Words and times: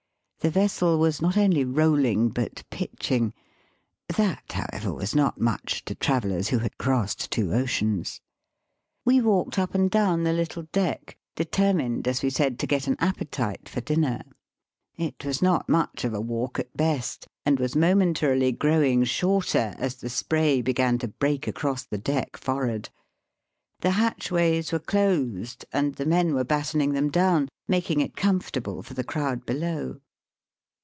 The 0.43 0.49
vessel 0.49 0.97
was 0.97 1.21
not 1.21 1.37
only 1.37 1.63
roUing, 1.63 2.29
but 2.29 2.63
pitching. 2.71 3.31
That, 4.17 4.53
how 4.53 4.65
ever, 4.73 4.91
was 4.91 5.13
not 5.13 5.39
much 5.39 5.85
to 5.85 5.93
travellers 5.93 6.47
who 6.47 6.57
had 6.57 6.79
crossed 6.79 7.29
two 7.29 7.53
oceans. 7.53 8.21
We 9.05 9.21
walked 9.21 9.59
up 9.59 9.75
and 9.75 9.91
down 9.91 10.23
the 10.23 10.33
little 10.33 10.63
deck, 10.63 10.71
Digitized 10.71 10.73
by 10.73 10.81
VjOOQIC 10.81 10.97
BY 10.97 11.13
SEA 11.13 11.13
AND 11.13 11.13
LAND 11.13 11.45
TO 11.45 11.45
KIOTO, 11.45 11.45
43 11.45 11.45
determined, 11.77 12.07
as 12.07 12.23
we 12.23 12.29
said, 12.31 12.59
to 12.59 12.65
get 12.65 12.87
an 12.87 12.95
appetite 12.99 13.69
for 13.69 13.81
dinner. 13.81 14.21
It 14.97 15.23
was 15.25 15.41
not 15.43 15.69
much 15.69 16.03
of 16.03 16.13
a 16.15 16.21
walk 16.21 16.57
at 16.57 16.75
best, 16.75 17.27
and 17.45 17.59
was 17.59 17.75
momentarily 17.75 18.51
growing 18.51 19.03
shorter 19.03 19.75
as, 19.77 19.97
the 19.97 20.09
spray 20.09 20.63
began 20.63 20.97
to 20.97 21.07
break 21.07 21.45
across 21.45 21.83
the 21.85 21.99
deck 21.99 22.35
for'ard. 22.35 22.89
The 23.81 23.91
hatchways 23.91 24.71
were 24.71 24.79
closed, 24.79 25.65
and 25.71 25.93
the 25.93 26.05
men 26.07 26.33
were 26.33 26.43
battening 26.43 26.93
them 26.93 27.11
down, 27.11 27.47
making 27.67 28.01
it 28.01 28.15
comfortable 28.15 28.81
for 28.81 28.95
the 28.95 29.03
crowd 29.03 29.45
below. 29.45 29.99